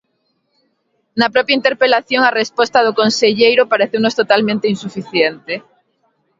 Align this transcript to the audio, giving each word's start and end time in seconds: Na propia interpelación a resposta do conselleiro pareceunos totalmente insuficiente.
Na 1.19 1.27
propia 1.35 1.57
interpelación 1.59 2.21
a 2.23 2.35
resposta 2.41 2.79
do 2.85 2.97
conselleiro 3.01 3.69
pareceunos 3.71 4.17
totalmente 4.19 4.71
insuficiente. 4.73 5.53